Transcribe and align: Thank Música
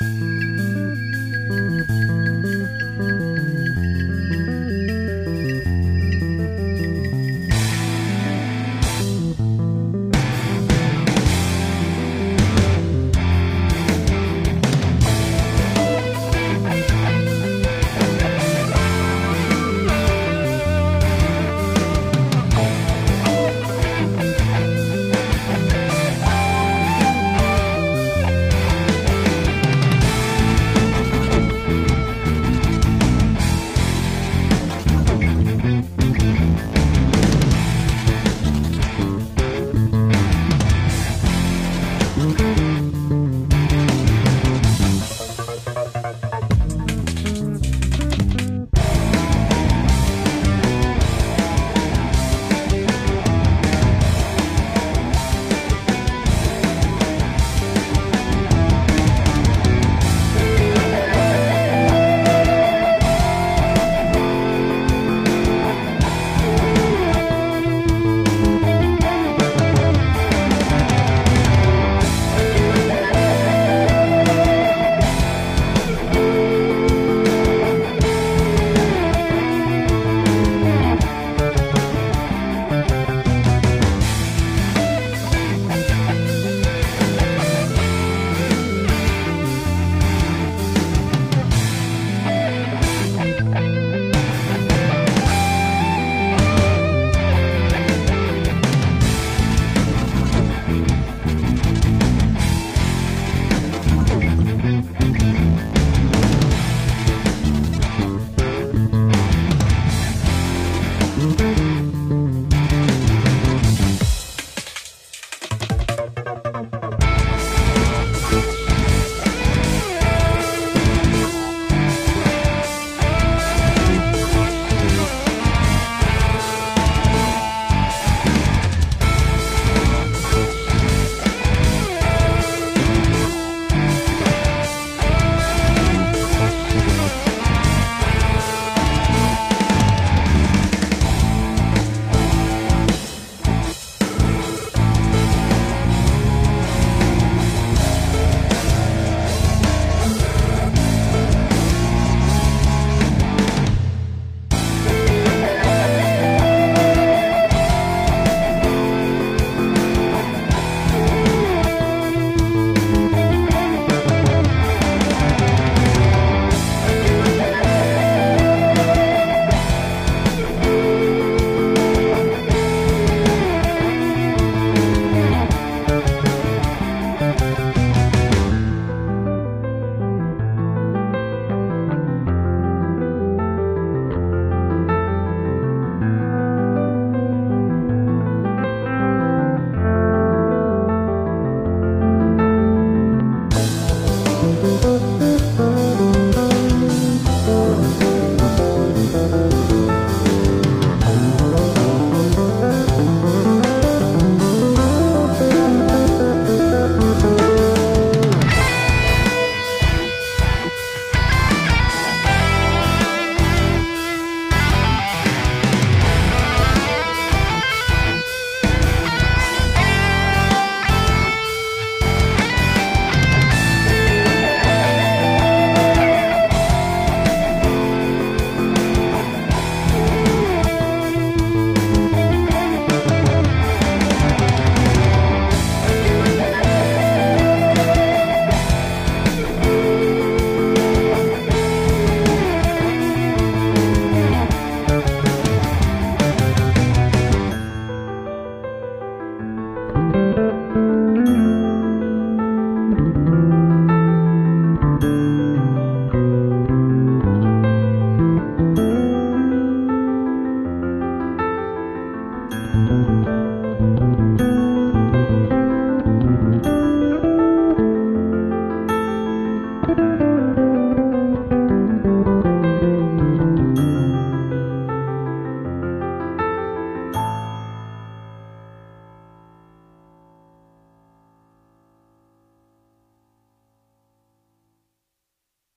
Thank 0.00 0.47
Música 42.18 42.67